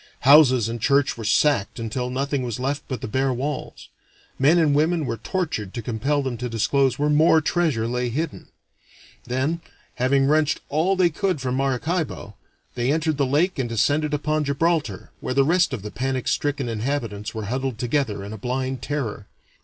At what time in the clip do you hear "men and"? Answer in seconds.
4.39-4.73